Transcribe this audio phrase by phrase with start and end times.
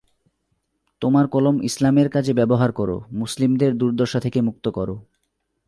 [1.01, 2.89] তোমার কলম ইসলামের কাজে ব্যবহার কর,
[3.11, 4.89] মুসলিমদের দুর্দশা থেকে মুক্ত কর।